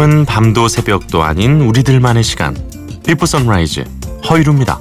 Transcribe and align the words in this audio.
지금은 0.00 0.24
밤도 0.24 0.68
새벽도 0.68 1.22
아닌 1.22 1.60
우리들만의 1.60 2.22
시간. 2.22 2.56
비포 3.04 3.26
선라이즈 3.26 3.84
허이루입니다. 4.30 4.80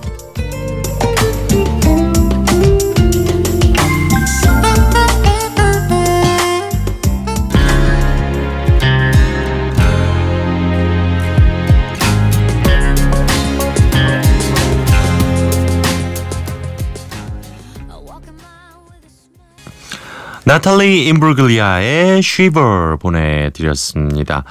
나탈리 20.45 21.07
임브르글리아의 21.07 22.21
쉬버 22.21 22.97
보내드렸습니다. 23.01 24.45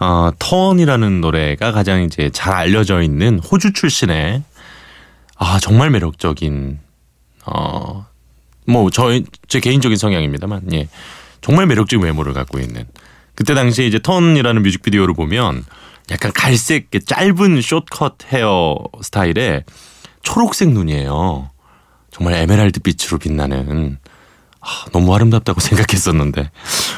어, 0.00 0.30
턴이라는 0.38 1.20
노래가 1.20 1.72
가장 1.72 2.02
이제 2.02 2.30
잘 2.30 2.54
알려져 2.54 3.02
있는 3.02 3.38
호주 3.38 3.72
출신의 3.72 4.42
아 5.36 5.58
정말 5.60 5.90
매력적인 5.90 6.78
어 7.46 8.14
뭐 8.66 8.90
저의 8.90 9.24
제 9.48 9.60
개인적인 9.60 9.96
성향입니다만 9.96 10.72
예. 10.72 10.88
정말 11.40 11.66
매력적인 11.66 12.04
외모를 12.04 12.32
갖고 12.32 12.58
있는. 12.58 12.84
그때 13.34 13.54
당시에 13.54 13.86
이제 13.86 13.98
턴이라는 13.98 14.62
뮤직비디오를 14.62 15.14
보면 15.14 15.64
약간 16.10 16.32
갈색 16.32 16.90
짧은 17.06 17.60
숏컷 17.60 18.32
헤어 18.32 18.76
스타일에 19.02 19.64
초록색 20.22 20.70
눈이에요. 20.70 21.50
정말 22.10 22.34
에메랄드 22.34 22.80
빛으로 22.80 23.18
빛나는 23.18 23.98
아, 24.64 24.86
너무 24.92 25.14
아름답다고 25.14 25.60
생각했었는데 25.60 26.50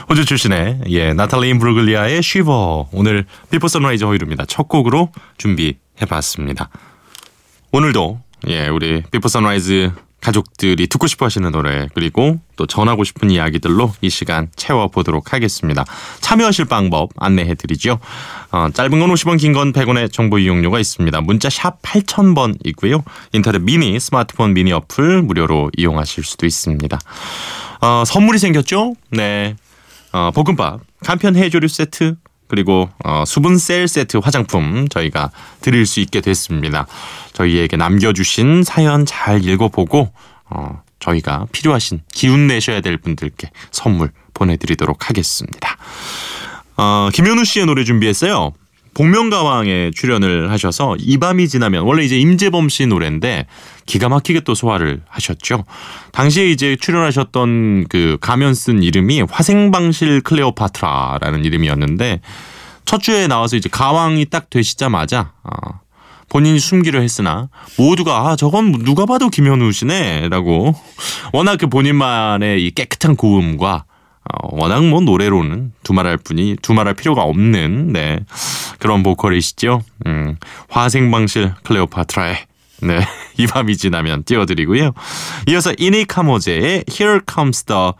호주 0.08 0.24
출신의 0.24 0.82
예 0.88 1.12
나탈리 1.12 1.48
임브룰리아의 1.48 2.22
Shiver 2.22 2.88
오늘 2.92 3.26
Before 3.50 3.68
Sunrise 3.68 4.04
허일후입니다. 4.04 4.44
첫 4.46 4.68
곡으로 4.68 5.10
준비해봤습니다. 5.36 6.70
오늘도 7.72 8.20
예 8.48 8.68
우리 8.68 9.02
Before 9.10 9.28
Sunrise 9.28 9.92
가족들이 10.26 10.88
듣고 10.88 11.06
싶어 11.06 11.24
하시는 11.26 11.48
노래 11.52 11.86
그리고 11.94 12.40
또 12.56 12.66
전하고 12.66 13.04
싶은 13.04 13.30
이야기들로 13.30 13.92
이 14.00 14.10
시간 14.10 14.48
채워보도록 14.56 15.32
하겠습니다. 15.32 15.84
참여하실 16.20 16.64
방법 16.64 17.10
안내해 17.16 17.54
드리죠. 17.54 18.00
어, 18.50 18.68
짧은 18.74 18.98
건 18.98 19.08
50원 19.12 19.38
긴 19.38 19.52
건 19.52 19.72
100원의 19.72 20.12
정보 20.12 20.38
이용료가 20.40 20.80
있습니다. 20.80 21.20
문자 21.20 21.48
샵 21.48 21.80
8000번 21.82 22.56
있고요. 22.64 23.04
인터넷 23.32 23.62
미니 23.62 24.00
스마트폰 24.00 24.52
미니 24.52 24.72
어플 24.72 25.22
무료로 25.22 25.70
이용하실 25.76 26.24
수도 26.24 26.44
있습니다. 26.44 26.98
어, 27.82 28.02
선물이 28.04 28.40
생겼죠? 28.40 28.94
네. 29.10 29.54
어, 30.12 30.32
볶음밥 30.34 30.80
간편 31.04 31.36
해조류 31.36 31.68
세트 31.68 32.16
그리고 32.48 32.88
어, 33.04 33.24
수분 33.26 33.58
셀 33.58 33.88
세트 33.88 34.18
화장품 34.18 34.88
저희가 34.88 35.30
드릴 35.60 35.86
수 35.86 36.00
있게 36.00 36.20
됐습니다. 36.20 36.86
저희에게 37.32 37.76
남겨주신 37.76 38.62
사연 38.64 39.04
잘 39.06 39.44
읽어보고 39.44 40.12
어, 40.50 40.82
저희가 41.00 41.46
필요하신 41.52 42.02
기운 42.12 42.46
내셔야 42.46 42.80
될 42.80 42.96
분들께 42.96 43.50
선물 43.70 44.10
보내드리도록 44.34 45.08
하겠습니다. 45.08 45.76
어, 46.76 47.08
김현우 47.12 47.44
씨의 47.44 47.66
노래 47.66 47.84
준비했어요. 47.84 48.52
복면가왕에 48.96 49.90
출연을 49.94 50.50
하셔서 50.50 50.96
이 50.98 51.18
밤이 51.18 51.48
지나면 51.48 51.82
원래 51.82 52.02
이제 52.02 52.18
임재범 52.18 52.70
씨 52.70 52.86
노래인데 52.86 53.46
기가 53.84 54.08
막히게 54.08 54.40
또 54.40 54.54
소화를 54.54 55.02
하셨죠. 55.06 55.64
당시에 56.12 56.48
이제 56.48 56.76
출연하셨던 56.80 57.88
그 57.90 58.16
가면 58.22 58.54
쓴 58.54 58.82
이름이 58.82 59.24
화생방실 59.30 60.22
클레오파트라라는 60.22 61.44
이름이었는데 61.44 62.22
첫 62.86 63.02
주에 63.02 63.26
나와서 63.26 63.56
이제 63.56 63.68
가왕이 63.70 64.26
딱 64.30 64.48
되시자마자 64.48 65.32
어, 65.44 65.80
본인이 66.30 66.58
숨기려 66.58 67.00
했으나 67.00 67.50
모두가 67.76 68.30
아 68.30 68.36
저건 68.36 68.72
누가 68.82 69.04
봐도 69.04 69.28
김현우 69.28 69.72
씨네라고 69.72 70.74
워낙 71.34 71.58
그 71.58 71.66
본인만의 71.66 72.64
이 72.64 72.70
깨끗한 72.70 73.16
고음과 73.16 73.84
어, 74.32 74.48
워낙 74.52 74.84
뭐 74.84 75.00
노래로는 75.00 75.72
두말할 75.82 76.16
뿐이 76.16 76.56
두말할 76.62 76.94
필요가 76.94 77.22
없는 77.22 77.92
네 77.92 78.20
그런 78.78 79.02
보컬이시죠. 79.02 79.82
음, 80.06 80.36
화생방실 80.68 81.54
클레오파트라의 81.62 82.36
네, 82.82 83.00
이 83.38 83.46
밤이 83.46 83.76
지나면 83.76 84.24
띄워드리고요. 84.24 84.92
이어서 85.48 85.72
이니카모제의 85.78 86.84
Here 86.90 87.20
Comes 87.32 87.64
the 87.64 87.92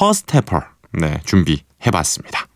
Hostepper 0.00 0.64
네 0.92 1.20
준비해봤습니다. 1.24 2.46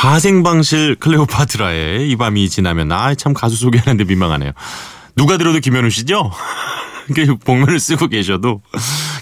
화생방실 0.00 0.94
클레오파트라의 0.94 2.08
이 2.10 2.16
밤이 2.16 2.48
지나면 2.48 2.90
아 2.90 3.14
참 3.14 3.34
가수 3.34 3.56
소개하는데 3.56 4.04
민망하네요. 4.04 4.52
누가 5.14 5.36
들어도 5.36 5.58
김현우 5.58 5.90
씨죠? 5.90 6.32
그 7.14 7.36
복면을 7.36 7.78
쓰고 7.78 8.06
계셔도 8.08 8.62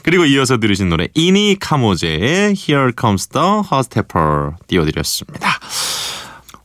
그리고 0.05 0.25
이어서 0.25 0.59
들으신 0.59 0.89
노래 0.89 1.09
이니 1.15 1.57
카모제의 1.59 2.55
Here 2.57 2.93
Comes 2.99 3.27
the 3.29 3.47
Hot 3.73 3.89
Stepper 3.91 4.51
띄워드렸습니다. 4.69 5.59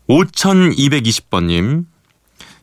5220번님 0.08 1.86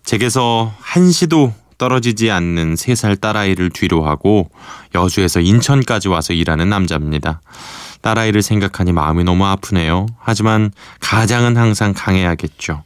제게서 0.05 0.73
한시도 0.79 1.53
떨어지지 1.79 2.31
않는 2.31 2.75
3살 2.75 3.21
딸아이를 3.21 3.71
뒤로 3.71 4.05
하고 4.05 4.51
여주에서 4.95 5.41
인천까지 5.41 6.07
와서 6.09 6.33
일하는 6.33 6.69
남자입니다. 6.69 7.41
딸아이를 8.01 8.43
생각하니 8.43 8.93
마음이 8.93 9.25
너무 9.25 9.45
아프네요. 9.47 10.07
하지만 10.19 10.73
가장은 11.01 11.57
항상 11.57 11.93
강해야겠죠. 11.95 12.83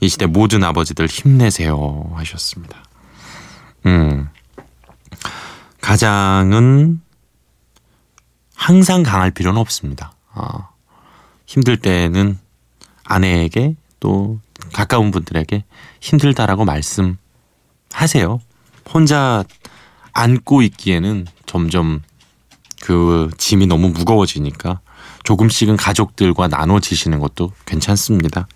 이 0.00 0.08
시대 0.08 0.26
모든 0.26 0.64
아버지들 0.64 1.06
힘내세요 1.06 2.10
하셨습니다. 2.14 2.82
음. 3.86 4.28
가장은 5.80 7.00
항상 8.54 9.02
강할 9.02 9.30
필요는 9.30 9.60
없습니다. 9.60 10.12
어. 10.34 10.68
힘들 11.46 11.76
때는 11.76 12.38
아내에게 13.04 13.76
또 14.00 14.40
가까운 14.72 15.10
분들에게 15.10 15.64
힘들다라고 16.00 16.64
말씀 16.64 17.16
하세요. 17.92 18.40
혼자 18.92 19.44
안고 20.12 20.62
있기에는 20.62 21.26
점점 21.46 22.02
그 22.82 23.30
짐이 23.38 23.66
너무 23.66 23.88
무거워지니까 23.88 24.80
조금씩은 25.24 25.76
가족들과 25.76 26.48
나눠지시는 26.48 27.18
것도 27.18 27.52
괜찮습니다. 27.64 28.46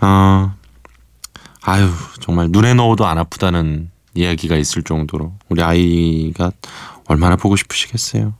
어, 0.00 0.54
아유, 1.62 1.90
정말 2.20 2.48
눈에 2.50 2.74
넣어도 2.74 3.06
안 3.06 3.18
아프다는 3.18 3.90
이야기가 4.14 4.56
있을 4.56 4.82
정도로 4.82 5.32
우리 5.48 5.62
아이가 5.62 6.52
얼마나 7.06 7.36
보고 7.36 7.56
싶으시겠어요. 7.56 8.34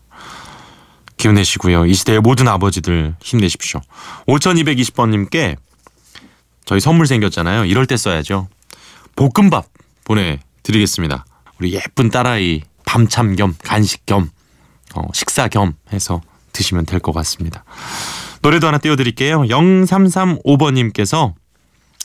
기운 1.16 1.36
내시고요. 1.36 1.86
이 1.86 1.94
시대의 1.94 2.20
모든 2.20 2.48
아버지들 2.48 3.14
힘내십시오. 3.20 3.80
5220번님께 4.28 5.56
저희 6.64 6.80
선물 6.80 7.06
생겼잖아요. 7.06 7.64
이럴 7.64 7.86
때 7.86 7.96
써야죠. 7.96 8.48
볶음밥 9.16 9.66
보내드리겠습니다. 10.04 11.24
우리 11.58 11.72
예쁜 11.72 12.10
딸아이 12.10 12.62
밤참 12.84 13.36
겸 13.36 13.54
간식 13.62 14.06
겸 14.06 14.30
어, 14.94 15.02
식사 15.12 15.48
겸 15.48 15.74
해서 15.92 16.20
드시면 16.52 16.86
될 16.86 17.00
것 17.00 17.12
같습니다. 17.12 17.64
노래도 18.42 18.66
하나 18.68 18.78
띄워드릴게요. 18.78 19.42
0335번님께서 19.42 21.34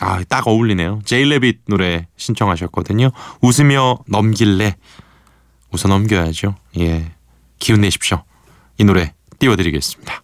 아, 0.01 0.23
딱 0.29 0.47
어울리네요. 0.47 1.01
제일레빗 1.03 1.61
노래 1.67 2.07
신청하셨거든요. 2.17 3.11
웃으며 3.41 3.99
넘길래 4.07 4.75
웃어 5.71 5.87
넘겨야죠. 5.89 6.55
예. 6.79 7.11
기운 7.59 7.81
내십시오. 7.81 8.23
이 8.77 8.83
노래 8.85 9.13
띄워드리겠습니다. 9.39 10.23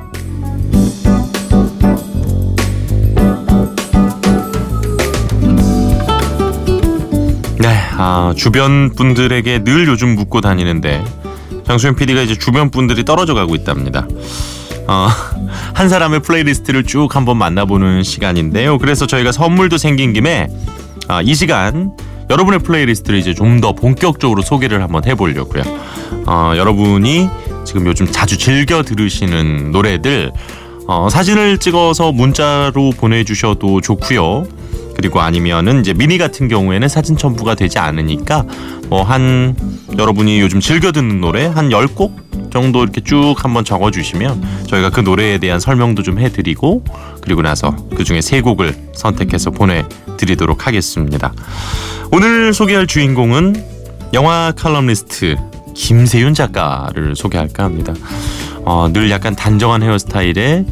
네, 7.61 7.79
아, 7.95 8.33
주변 8.35 8.89
분들에게 8.89 9.63
늘 9.63 9.87
요즘 9.87 10.15
묻고 10.15 10.41
다니는데 10.41 11.03
장수현 11.67 11.95
PD가 11.95 12.21
이제 12.21 12.35
주변 12.35 12.71
분들이 12.71 13.05
떨어져 13.05 13.35
가고 13.35 13.53
있답니다. 13.55 14.07
어, 14.87 15.07
한 15.75 15.87
사람의 15.87 16.21
playlist를 16.21 16.85
쭉 16.85 17.15
한번 17.15 17.37
만나보는 17.37 18.01
시간인데요. 18.01 18.79
그래서 18.79 19.05
저희가 19.05 19.31
선물도 19.31 19.77
생긴 19.77 20.11
김에 20.13 20.47
아, 21.07 21.21
이 21.21 21.35
시간 21.35 21.91
여러분의 22.31 22.59
playlist를 22.61 23.19
이제 23.19 23.33
좀 23.35 23.61
더 23.61 23.73
본격적으로 23.73 24.41
소개를 24.41 24.81
한번 24.81 25.05
해보려고요. 25.05 25.61
어, 26.25 26.53
여러분이 26.57 27.29
지금 27.63 27.85
요즘 27.85 28.11
자주 28.11 28.37
즐겨 28.39 28.81
들으시는 28.81 29.71
노래들 29.71 30.31
어, 30.87 31.09
사진을 31.11 31.59
찍어서 31.59 32.11
문자로 32.11 32.91
보내주셔도 32.97 33.81
좋고요. 33.81 34.47
그리고 35.01 35.19
아니면은 35.19 35.79
이제 35.79 35.93
미니 35.93 36.19
같은 36.19 36.47
경우에는 36.47 36.87
사진 36.87 37.17
첨부가 37.17 37.55
되지 37.55 37.79
않으니까 37.79 38.45
뭐 38.87 39.01
한 39.01 39.55
여러분이 39.97 40.39
요즘 40.39 40.59
즐겨 40.59 40.91
듣는 40.91 41.19
노래 41.21 41.47
한 41.47 41.69
10곡 41.69 42.51
정도 42.51 42.83
이렇게 42.83 43.01
쭉 43.01 43.33
한번 43.37 43.65
적어 43.65 43.89
주시면 43.89 44.43
저희가 44.67 44.91
그 44.91 44.99
노래에 44.99 45.39
대한 45.39 45.59
설명도 45.59 46.03
좀 46.03 46.19
해 46.19 46.29
드리고 46.29 46.83
그리고 47.21 47.41
나서 47.41 47.75
그 47.95 48.03
중에 48.03 48.21
세 48.21 48.41
곡을 48.41 48.75
선택해서 48.93 49.49
보내 49.49 49.83
드리도록 50.17 50.67
하겠습니다. 50.67 51.33
오늘 52.11 52.53
소개할 52.53 52.85
주인공은 52.85 53.65
영화 54.13 54.51
칼럼니스트 54.55 55.35
김세윤 55.73 56.35
작가를 56.35 57.15
소개할까 57.15 57.63
합니다. 57.63 57.93
어, 58.65 58.87
늘 58.93 59.09
약간 59.09 59.35
단정한 59.35 59.81
헤어스타일에 59.81 60.65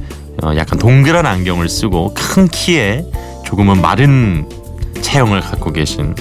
어, 0.43 0.53
약간 0.55 0.77
동그란 0.77 1.25
안경을 1.25 1.67
쓰고 1.67 2.13
큰 2.13 2.47
키에 2.47 3.05
조금은 3.49 3.81
마른 3.81 4.47
체형을 5.01 5.41
갖고 5.41 5.73
계신 5.73 6.13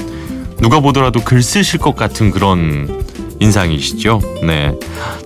누가 0.63 0.81
보더라도 0.81 1.21
글 1.21 1.43
쓰실 1.43 1.79
것 1.79 1.95
같은 1.95 2.31
그런 2.31 3.05
인상이시죠. 3.39 4.21
네. 4.47 4.73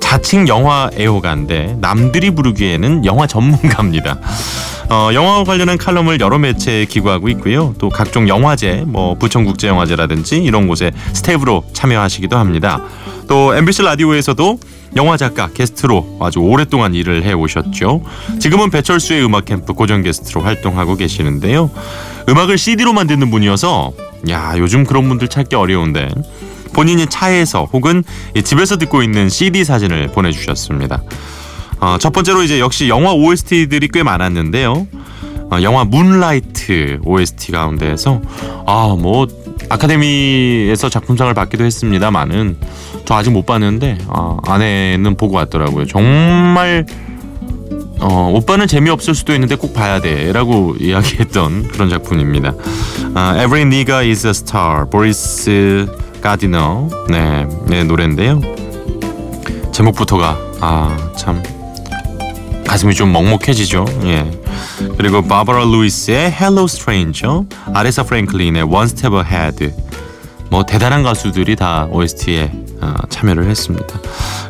자칭 0.01 0.49
영화 0.49 0.91
애호가인데 0.99 1.77
남들이 1.81 2.33
부르기에는 2.33 3.07
영화 3.07 3.29
전문가입니다. 3.29 4.19
어, 4.91 5.11
영화와 5.15 5.45
관련한 5.45 5.79
칼럼을 5.79 6.21
여러 6.21 6.39
매체에 6.39 6.87
기고하고 6.87 7.29
있고요. 7.29 7.73
또 7.79 7.89
각종 7.89 8.29
영화제, 8.29 8.83
뭐 8.85 9.15
부천국제영화제라든지 9.15 10.39
이런 10.39 10.67
곳에 10.67 10.91
스태프로 11.13 11.65
참여하시기도 11.73 12.37
합니다. 12.37 12.83
또 13.33 13.55
MBC 13.55 13.81
라디오에서도 13.81 14.59
영화 14.95 15.17
작가 15.17 15.49
게스트로 15.49 16.19
아주 16.21 16.41
오랫동안 16.41 16.95
일을 16.95 17.25
해 17.25 17.33
오셨죠. 17.33 18.03
지금은 18.39 18.69
배철수의 18.69 19.25
음악 19.25 19.47
캠프 19.47 19.73
고정 19.73 20.03
게스트로 20.03 20.43
활동하고 20.43 20.97
계시는데요. 20.97 21.71
음악을 22.29 22.59
CD로만 22.59 23.07
듣는 23.07 23.31
분이어서 23.31 23.95
야 24.29 24.53
요즘 24.59 24.85
그런 24.85 25.09
분들 25.09 25.29
찾기 25.29 25.57
어려운데 25.57 26.11
본인이 26.75 27.07
차에서 27.07 27.65
혹은 27.73 28.05
이 28.37 28.43
집에서 28.43 28.77
듣고 28.77 29.03
있는 29.03 29.31
CD 29.31 29.65
사진을 29.65 30.09
보내주셨습니다. 30.09 31.03
어, 31.81 31.97
첫 31.99 32.13
번째로 32.13 32.43
이제 32.43 32.61
역시 32.61 32.91
영화 32.91 33.15
OST들이 33.15 33.89
꽤 33.95 34.03
많았는데요. 34.03 34.87
어, 35.51 35.63
영화 35.63 35.85
문라이트 35.85 37.01
OST 37.03 37.53
가운데에서 37.53 38.21
아뭐 38.67 39.27
아카데미에서 39.69 40.89
작품상을 40.89 41.33
받기도 41.35 41.65
했습니다만은 41.65 42.57
저 43.05 43.15
아직 43.15 43.31
못 43.31 43.47
봤는데 43.47 43.99
아, 44.09 44.39
아내는 44.47 45.17
보고 45.17 45.37
왔더라고요. 45.37 45.87
정말 45.87 46.87
어, 48.01 48.33
오빠는 48.35 48.67
재미없을 48.67 49.15
수도 49.15 49.33
있는데 49.35 49.55
꼭 49.55 49.75
봐야 49.75 50.01
돼라고 50.01 50.75
이야기했던 50.81 51.69
그런 51.69 51.89
작품입니다. 51.89 52.53
아, 53.15 53.35
Every 53.37 53.63
Nigga 53.63 54.09
is 54.11 54.27
a 54.27 54.31
Star 54.31 54.89
보리스 54.91 55.87
가디너 56.21 56.89
네, 57.09 57.47
네 57.67 57.85
노래인데요. 57.85 58.41
제목부터가 59.73 60.39
아 60.61 61.13
참 61.17 61.43
가슴이 62.73 62.95
좀 62.95 63.13
먹먹해지죠. 63.13 63.85
예. 64.05 64.31
그리고 64.97 65.21
바버라 65.21 65.63
루이스의 65.67 66.33
Hello 66.33 66.65
Stranger, 66.65 67.43
아레사 67.75 68.03
프랭클린의 68.05 68.63
One 68.63 68.85
Step 68.87 69.15
Ahead. 69.15 69.75
뭐 70.49 70.65
대단한 70.65 71.03
가수들이 71.03 71.55
다 71.55 71.87
OST에 71.91 72.51
어, 72.81 72.95
참여를 73.11 73.45
했습니다. 73.51 73.87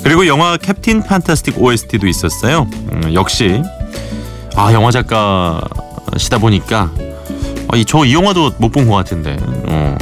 그리고 0.04 0.28
영화 0.28 0.56
캡틴 0.56 1.02
판타스틱 1.02 1.60
OST도 1.60 2.06
있었어요. 2.06 2.68
음, 2.92 3.12
역시 3.12 3.60
아 4.54 4.72
영화 4.72 4.92
작가시다 4.92 6.38
보니까 6.38 6.92
어, 7.72 7.82
저이 7.84 8.14
영화도 8.14 8.52
못 8.58 8.70
본 8.70 8.86
것 8.88 8.94
같은데. 8.94 9.36
어. 9.40 9.98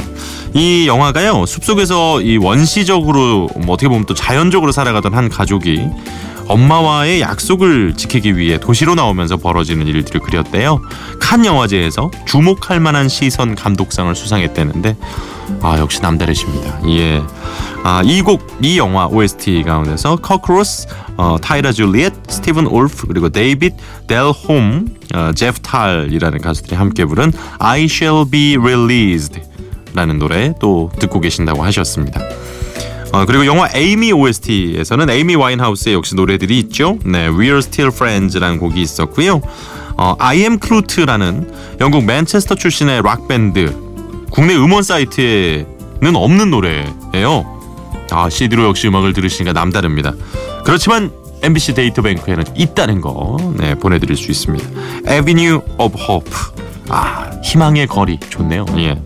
이 0.53 0.85
영화가요 0.85 1.45
숲속에서 1.47 2.21
이 2.21 2.35
원시적으로 2.37 3.47
뭐 3.55 3.73
어떻게 3.73 3.87
보면 3.87 4.05
또 4.05 4.13
자연적으로 4.13 4.71
살아가던 4.73 5.13
한 5.15 5.29
가족이 5.29 5.87
엄마와의 6.51 7.21
약속을 7.21 7.93
지키기 7.95 8.35
위해 8.37 8.59
도시로 8.59 8.93
나오면서 8.93 9.37
벌어지는 9.37 9.87
일들을 9.87 10.19
그렸대요. 10.19 10.81
칸 11.19 11.45
영화제에서 11.45 12.11
주목할 12.25 12.81
만한 12.81 13.07
시선 13.07 13.55
감독상을 13.55 14.13
수상했다는데 14.13 14.97
아 15.61 15.77
역시 15.79 16.01
남다르십니다. 16.01 16.81
예. 16.89 17.21
아, 17.83 18.01
이 18.03 18.21
곡, 18.21 18.45
이 18.61 18.77
영화 18.77 19.07
OST 19.07 19.63
가운데서 19.63 20.17
커크로스, 20.17 20.87
어, 21.17 21.37
타이라 21.41 21.71
줄리엣, 21.71 22.13
스티븐 22.27 22.67
올프, 22.67 23.07
그리고 23.07 23.29
데이빗 23.29 23.73
델홈, 24.05 24.87
어, 25.15 25.31
제프 25.33 25.61
탈이라는 25.61 26.41
가수들이 26.41 26.75
함께 26.75 27.05
부른 27.05 27.33
I 27.57 27.85
Shall 27.85 28.25
Be 28.29 28.57
Released 28.57 29.41
라는 29.95 30.19
노래 30.19 30.53
또 30.59 30.91
듣고 30.99 31.21
계신다고 31.21 31.63
하셨습니다. 31.63 32.21
어, 33.11 33.25
그리고 33.25 33.45
영화 33.45 33.67
에이미 33.73 34.11
OST에서는 34.11 35.09
에이미 35.09 35.35
와인하우스의 35.35 35.95
역시 35.95 36.15
노래들이 36.15 36.57
있죠. 36.59 36.97
네, 37.03 37.29
We're 37.29 37.57
Still 37.57 37.91
Friends라는 37.93 38.57
곡이 38.57 38.81
있었고요. 38.81 39.41
어, 39.97 40.15
I 40.17 40.39
Am 40.39 40.59
Clute라는 40.59 41.51
영국 41.81 42.05
맨체스터 42.05 42.55
출신의 42.55 43.01
락 43.03 43.27
밴드 43.27 43.75
국내 44.31 44.55
음원 44.55 44.83
사이트에는 44.83 46.15
없는 46.15 46.49
노래예요. 46.49 47.59
아 48.11 48.29
CD로 48.29 48.65
역시 48.65 48.87
음악을 48.87 49.13
들으시니까 49.13 49.53
남다릅니다. 49.53 50.13
그렇지만 50.65 51.11
MBC 51.43 51.73
데이터뱅크에는 51.73 52.43
있다는 52.55 53.01
거 53.01 53.37
네, 53.57 53.75
보내드릴 53.75 54.15
수 54.15 54.31
있습니다. 54.31 54.67
Avenue 55.09 55.59
of 55.77 55.97
Hope. 56.01 56.31
아 56.93 57.29
희망의 57.43 57.87
거리 57.87 58.19
좋네요. 58.19 58.65
예. 58.77 59.01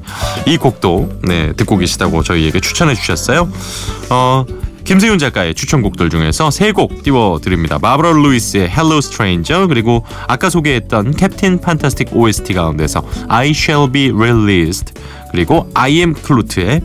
이 0.47 0.57
곡도 0.57 1.19
네 1.23 1.53
듣고 1.53 1.77
계시다고 1.77 2.23
저희에게 2.23 2.59
추천해 2.59 2.95
주셨어요. 2.95 3.47
어 4.09 4.45
김세윤 4.83 5.17
작가의 5.17 5.55
추천곡들 5.55 6.09
중에서 6.11 6.51
세 6.51 6.71
곡 6.71 7.03
띄워드립니다. 7.03 7.77
바브라 7.79 8.11
루이스의 8.13 8.65
Hello 8.69 8.97
Stranger 8.99 9.67
그리고 9.67 10.03
아까 10.27 10.49
소개했던 10.49 11.15
캡틴 11.15 11.59
판타스틱 11.61 12.09
OST 12.15 12.53
가운데서 12.53 13.03
I 13.27 13.49
Shall 13.51 13.91
Be 13.91 14.11
Released 14.11 14.93
그리고 15.31 15.69
I 15.73 15.97
Am 15.97 16.13
Groot의 16.13 16.81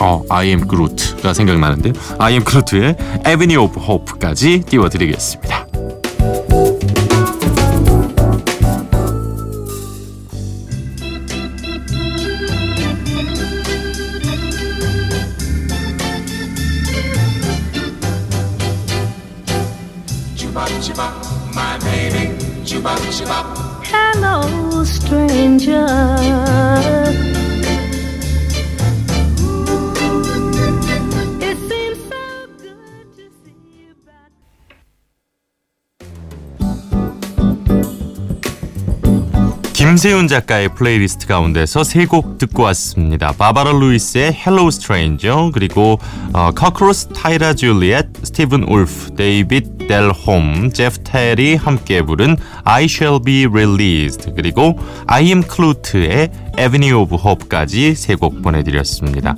어 0.00 0.22
I 0.30 0.48
Am 0.48 0.66
Groot가 0.68 1.32
생각나는데 1.34 1.92
I 2.18 2.32
Am 2.32 2.44
Groot의 2.44 2.96
Avenue 3.26 3.64
of 3.64 3.78
Hope까지 3.78 4.62
띄워드리겠습니다. 4.66 5.66
Hello, 23.22 24.82
stranger. 24.82 26.43
김세윤 39.84 40.28
작가의 40.28 40.70
플레이리스트 40.74 41.26
가운데서 41.26 41.84
세 41.84 42.06
곡 42.06 42.38
듣고 42.38 42.62
왔습니다. 42.62 43.32
바바라 43.32 43.72
루이스의 43.72 44.32
Hello 44.34 44.68
Stranger 44.68 45.50
그리고 45.52 45.98
어, 46.32 46.52
커크로스 46.54 47.08
타이라 47.08 47.52
줄리엣, 47.52 48.06
스티븐 48.22 48.62
울프, 48.64 49.14
데이빗 49.14 49.86
델홈, 49.86 50.70
제프 50.72 51.00
텔이 51.04 51.56
함께 51.56 52.00
부른 52.00 52.38
I 52.64 52.84
Shall 52.84 53.20
Be 53.22 53.44
Released 53.44 54.32
그리고 54.34 54.78
I 55.06 55.26
Am 55.26 55.42
Kloot의 55.42 56.30
Avenue 56.58 56.94
of 57.02 57.14
Hope까지 57.16 57.94
세 57.94 58.16
곡 58.16 58.40
보내드렸습니다. 58.40 59.34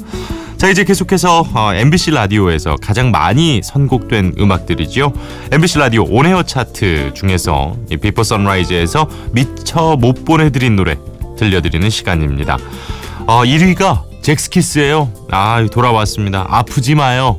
자 0.56 0.70
이제 0.70 0.84
계속해서 0.84 1.44
어, 1.52 1.74
MBC 1.74 2.12
라디오에서 2.12 2.76
가장 2.76 3.10
많이 3.10 3.60
선곡된 3.62 4.36
음악들이죠. 4.38 5.12
MBC 5.52 5.78
라디오 5.78 6.04
On 6.08 6.23
Air 6.23 6.44
차트 6.44 7.12
중에서 7.14 7.76
이 7.90 7.98
Before 7.98 8.22
Sunrise에서 8.22 9.06
미처 9.32 9.96
못 9.96 10.24
보내드린 10.24 10.74
노래 10.74 10.96
들려드리는 11.36 11.90
시간입니다. 11.90 12.56
어, 13.26 13.42
1위가 13.44 14.02
젝스키스예요. 14.22 15.12
아 15.30 15.64
돌아왔습니다. 15.70 16.46
아프지 16.48 16.94
마요. 16.94 17.38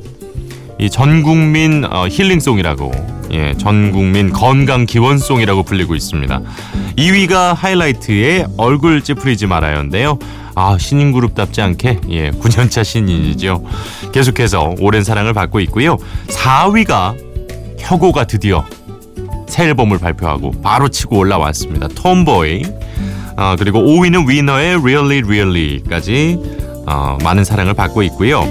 이 0.78 0.88
전국민 0.88 1.84
어, 1.90 2.06
힐링송이라고 2.08 3.18
예, 3.32 3.54
전국민 3.58 4.30
건강 4.30 4.86
기원송이라고 4.86 5.64
불리고 5.64 5.96
있습니다. 5.96 6.40
2위가 6.96 7.54
하이라이트의 7.54 8.46
얼굴 8.56 9.02
찌푸리지 9.02 9.46
말아요인데요. 9.48 10.18
아 10.58 10.76
신인 10.76 11.12
그룹답지 11.12 11.62
않게 11.62 12.00
예, 12.08 12.30
9년차 12.32 12.82
신인이죠. 12.82 13.62
계속해서 14.12 14.74
오랜 14.80 15.04
사랑을 15.04 15.32
받고 15.32 15.60
있고요. 15.60 15.98
4위가 16.26 17.14
혁오가 17.78 18.24
드디어 18.24 18.64
새 19.46 19.66
앨범을 19.66 19.98
발표하고 19.98 20.50
바로 20.60 20.88
치고 20.88 21.16
올라왔습니다. 21.16 21.86
톰보이 21.94 22.64
어, 23.36 23.54
그리고 23.56 23.78
5위는 23.78 24.28
위너의 24.28 24.78
Really 24.78 25.22
Really까지 25.22 26.38
어, 26.88 27.18
많은 27.22 27.44
사랑을 27.44 27.74
받고 27.74 28.02
있고요. 28.02 28.44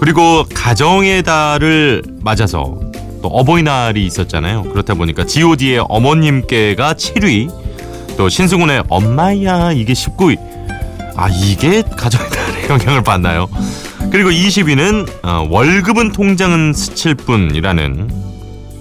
그리고 0.00 0.44
가정의 0.52 1.22
달을 1.22 2.02
맞아서 2.22 2.76
또 3.22 3.28
어버이날이 3.28 4.04
있었잖아요. 4.04 4.64
그렇다 4.64 4.94
보니까 4.94 5.24
G.O.D의 5.24 5.84
어머님께가 5.88 6.94
7위, 6.94 7.52
또 8.16 8.28
신승훈의 8.28 8.82
엄마야 8.88 9.70
이게 9.70 9.92
19위. 9.92 10.55
아 11.16 11.28
이게 11.28 11.82
가정의 11.82 12.30
달에 12.30 12.68
영향을 12.70 13.02
받나요? 13.02 13.48
그리고 14.10 14.30
20위는 14.30 15.24
어, 15.24 15.46
월급은 15.50 16.12
통장은 16.12 16.72
스칠 16.72 17.14
뿐이라는 17.14 18.10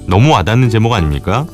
너무 0.08 0.32
와닿는 0.32 0.70
제목 0.70 0.94
아닙니까? 0.94 1.46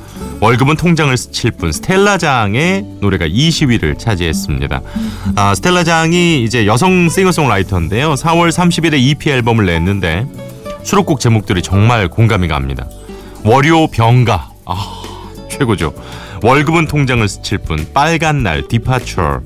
월급은 0.42 0.76
통장을 0.76 1.16
스칠 1.16 1.52
뿐 1.52 1.72
스텔라장의 1.72 2.84
노래가 3.00 3.28
20위를 3.28 3.98
차지했습니다. 4.00 4.82
아, 5.36 5.56
스텔라장이 5.56 6.44
이제 6.44 6.66
여성 6.66 7.10
싱어송라이터인데요. 7.10 8.16
4월 8.16 8.52
30일에 8.52 9.00
EP 9.00 9.30
앨범을 9.30 9.68
냈는데 9.68 10.26
수록곡 10.84 11.20
제목들이 11.20 11.62
정말 11.62 12.08
공감이 12.08 12.48
갑니다. 12.48 12.88
월요 13.44 13.88
병가 13.88 14.50
아 14.66 15.02
최고죠. 15.50 15.94
월급은 16.42 16.88
통장을 16.88 17.28
스칠 17.28 17.60
뿐 17.60 17.88
빨간 17.94 18.42
날 18.42 18.68
Departure 18.68 19.42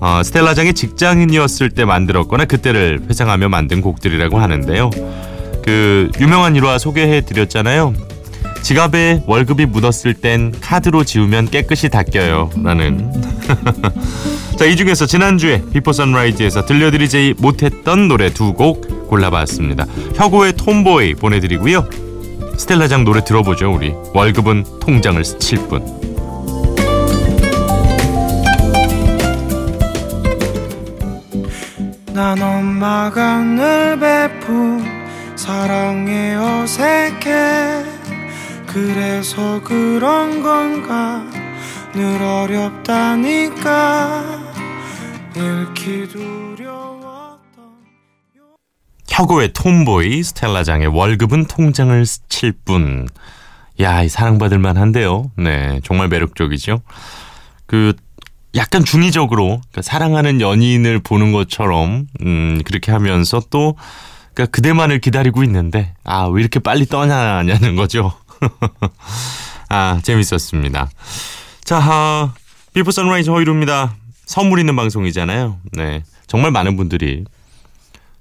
어, 0.00 0.22
스텔라장이 0.22 0.74
직장인이었을 0.74 1.70
때 1.70 1.84
만들었거나 1.84 2.44
그때를 2.44 3.00
회상하며 3.08 3.48
만든 3.48 3.80
곡들이라고 3.80 4.38
하는데요. 4.38 4.90
그 5.64 6.10
유명한 6.20 6.56
일화 6.56 6.78
소개해 6.78 7.22
드렸잖아요. 7.22 7.94
지갑에 8.62 9.22
월급이 9.26 9.66
묻었을 9.66 10.14
땐 10.14 10.52
카드로 10.60 11.04
지우면 11.04 11.50
깨끗이 11.50 11.88
닦여요. 11.88 12.50
라는. 12.62 13.12
자, 14.58 14.64
이 14.64 14.76
중에서 14.76 15.06
지난주에 15.06 15.62
Before 15.72 15.92
Sunrise에서 15.92 16.66
들려드리지 16.66 17.34
못했던 17.38 18.08
노래 18.08 18.30
두 18.32 18.52
곡 18.52 19.08
골라봤습니다. 19.08 19.86
혁오의 20.16 20.54
톰보이 20.54 21.14
보내드리고요. 21.14 21.88
스텔라장 22.58 23.04
노래 23.04 23.24
들어보죠, 23.24 23.72
우리. 23.72 23.94
월급은 24.14 24.64
통장을 24.80 25.24
스칠 25.24 25.58
뿐. 25.68 26.07
난 32.18 32.42
엄마가 32.42 33.38
늘 33.44 33.96
베푼 33.96 34.84
사랑에 35.36 36.34
어색해 36.34 37.84
그래서 38.66 39.62
그런 39.62 40.42
건가 40.42 41.24
늘 41.94 42.20
어렵다니까 42.20 43.72
잃기 45.36 46.08
두려웠던 46.08 47.38
혁오의 49.06 49.52
톰보이, 49.52 50.24
스텔라장의 50.24 50.88
월급은 50.88 51.44
통장을 51.46 52.04
스칠 52.04 52.50
뿐. 52.50 53.06
야, 53.78 54.02
이 54.02 54.08
사랑받을 54.08 54.58
만한데요. 54.58 55.30
네, 55.36 55.80
정말 55.84 56.08
매력적이죠. 56.08 56.82
그 57.66 57.94
약간 58.54 58.84
중의적으로 58.84 59.60
그러니까 59.70 59.82
사랑하는 59.82 60.40
연인을 60.40 61.00
보는 61.00 61.32
것처럼 61.32 62.06
음, 62.22 62.60
그렇게 62.64 62.92
하면서 62.92 63.42
또 63.50 63.76
그러니까 64.34 64.52
그대만을 64.52 65.00
기다리고 65.00 65.42
있는데 65.44 65.94
아, 66.04 66.26
왜 66.26 66.40
이렇게 66.40 66.58
빨리 66.60 66.86
떠나냐는 66.86 67.76
거죠. 67.76 68.12
아, 69.68 70.00
재밌었습니다. 70.02 70.88
자, 71.64 71.78
아, 71.82 72.34
Before 72.72 72.90
Sunrise 72.90 73.30
허일후입니다. 73.30 73.94
선물 74.24 74.60
있는 74.60 74.76
방송이잖아요. 74.76 75.58
네. 75.72 76.02
정말 76.26 76.50
많은 76.50 76.76
분들이 76.76 77.24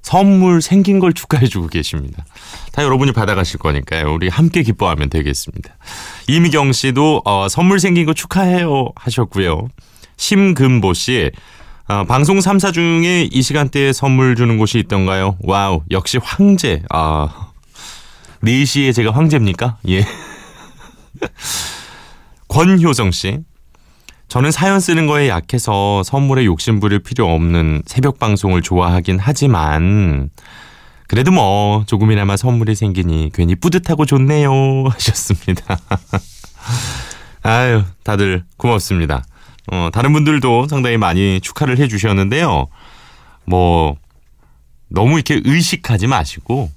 선물 0.01 0.61
생긴 0.61 0.99
걸 0.99 1.11
축하해주고 1.11 1.67
계십니다. 1.67 2.25
다 2.71 2.81
여러분이 2.81 3.11
받아가실 3.11 3.59
거니까요. 3.59 4.13
우리 4.13 4.29
함께 4.29 4.63
기뻐하면 4.63 5.09
되겠습니다. 5.09 5.75
이미경 6.29 6.71
씨도 6.71 7.23
어, 7.25 7.49
선물 7.49 7.81
생긴 7.81 8.05
거 8.05 8.13
축하해요 8.13 8.91
하셨고요. 8.95 9.67
심금보 10.17 10.93
씨 10.93 11.31
어, 11.87 12.03
방송 12.03 12.39
3사 12.39 12.73
중에 12.73 13.29
이 13.31 13.41
시간대에 13.41 13.93
선물 13.93 14.35
주는 14.35 14.57
곳이 14.57 14.77
있던가요? 14.79 15.37
와우 15.39 15.83
역시 15.89 16.19
황제. 16.21 16.83
아 16.89 17.51
4시에 18.43 18.93
제가 18.93 19.11
황제입니까? 19.11 19.77
예. 19.87 20.05
권효정 22.49 23.11
씨 23.11 23.39
저는 24.27 24.51
사연 24.51 24.81
쓰는 24.81 25.07
거에 25.07 25.29
약해서 25.29 26.03
선물에 26.03 26.43
욕심 26.45 26.81
부릴 26.81 26.99
필요 26.99 27.33
없는 27.33 27.83
새벽 27.85 28.19
방송을 28.19 28.61
좋아하긴 28.61 29.19
하지만 29.19 30.29
그래도 31.07 31.31
뭐 31.31 31.85
조금이나마 31.87 32.35
선물이 32.35 32.75
생기니 32.75 33.31
괜히 33.33 33.55
뿌듯하고 33.55 34.05
좋네요 34.05 34.87
하셨습니다. 34.89 35.79
아유 37.43 37.83
다들 38.03 38.43
고맙습니다. 38.57 39.23
어, 39.71 39.89
다른 39.91 40.13
분들도 40.13 40.67
상당히 40.67 40.97
많이 40.97 41.39
축하를 41.41 41.77
해 41.77 41.87
주셨는데요. 41.87 42.67
뭐 43.45 43.95
너무 44.89 45.15
이렇게 45.15 45.41
의식하지 45.43 46.07
마시고 46.07 46.71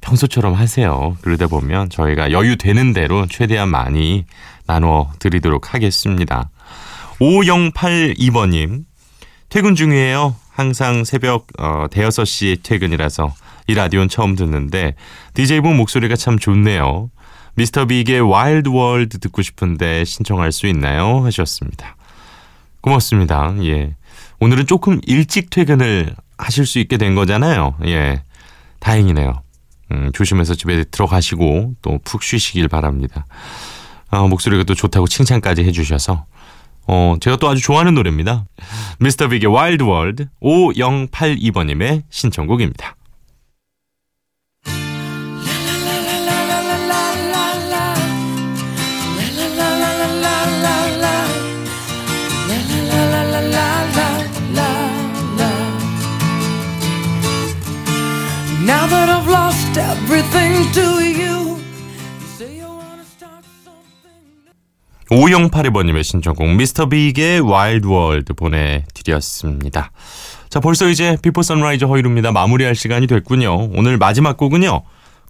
평소처럼 0.00 0.54
하세요. 0.54 1.16
그러다 1.22 1.46
보면 1.46 1.90
저희가 1.90 2.30
여유 2.32 2.56
되는 2.56 2.92
대로 2.92 3.26
최대한 3.26 3.68
많이 3.68 4.24
나눠 4.66 5.10
드리도록 5.18 5.74
하겠습니다. 5.74 6.50
5082번님, 7.20 8.84
퇴근 9.48 9.74
중이에요. 9.74 10.36
항상 10.50 11.04
새벽 11.04 11.46
어, 11.58 11.86
대여섯 11.90 12.26
시 12.26 12.58
퇴근이라서 12.62 13.34
이 13.68 13.74
라디오는 13.74 14.08
처음 14.08 14.34
듣는데 14.34 14.94
DJ분 15.34 15.76
목소리가 15.76 16.16
참 16.16 16.38
좋네요. 16.38 17.10
미스터 17.54 17.86
빅의 17.86 18.20
Wild 18.20 18.68
World 18.68 19.18
듣고 19.18 19.42
싶은데 19.42 20.04
신청할 20.04 20.52
수 20.52 20.66
있나요? 20.66 21.24
하셨습니다. 21.24 21.96
고맙습니다. 22.88 23.54
예. 23.64 23.94
오늘은 24.40 24.66
조금 24.66 25.00
일찍 25.06 25.50
퇴근을 25.50 26.14
하실 26.38 26.64
수 26.66 26.78
있게 26.78 26.96
된 26.96 27.14
거잖아요. 27.14 27.74
예. 27.86 28.22
다행이네요. 28.80 29.42
음, 29.90 30.10
조심해서 30.14 30.54
집에 30.54 30.84
들어가시고 30.84 31.74
또 31.82 31.98
푹 32.04 32.22
쉬시길 32.22 32.68
바랍니다. 32.68 33.26
아, 34.10 34.22
목소리가 34.22 34.64
또 34.64 34.74
좋다고 34.74 35.06
칭찬까지 35.06 35.64
해주셔서 35.64 36.24
어, 36.86 37.16
제가 37.20 37.36
또 37.36 37.48
아주 37.48 37.60
좋아하는 37.60 37.94
노래입니다. 37.94 38.46
Mr. 38.98 39.28
Big의 39.28 39.46
Wild 39.46 39.82
World 39.82 40.26
5082번님의 40.42 42.04
신청곡입니다. 42.08 42.94
5082번님의 65.10 66.02
신청곡 66.04 66.48
Mr. 66.54 66.88
Big의 66.88 67.40
Wild 67.40 67.86
World 67.86 68.34
보내드렸습니다. 68.34 69.90
자 70.48 70.60
벌써 70.60 70.88
이제 70.88 71.16
Before 71.22 71.42
Sunrise 71.42 71.84
허일후입니다. 71.86 72.32
마무리할 72.32 72.74
시간이 72.74 73.06
됐군요. 73.06 73.70
오늘 73.74 73.96
마지막 73.98 74.36
곡은요. 74.36 74.82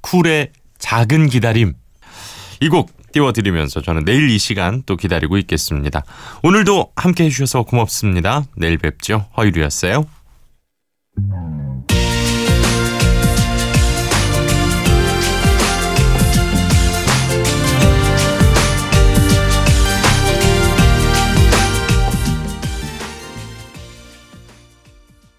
쿨의 0.02 0.50
작은 0.78 1.28
기다림 1.28 1.74
이 2.60 2.68
곡 2.68 2.90
띄워드리면서 3.12 3.80
저는 3.80 4.04
내일 4.04 4.28
이 4.28 4.38
시간 4.38 4.82
또 4.84 4.96
기다리고 4.96 5.38
있겠습니다. 5.38 6.02
오늘도 6.42 6.92
함께 6.94 7.24
해주셔서 7.24 7.62
고맙습니다. 7.62 8.44
내일 8.56 8.76
뵙죠. 8.78 9.26
허일후였어요. 9.36 10.04